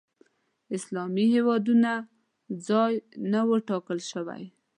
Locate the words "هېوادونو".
1.35-1.93